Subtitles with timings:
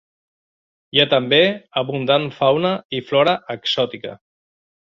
[0.95, 1.41] Hi ha també
[1.83, 4.19] abundant fauna i flora exòtica.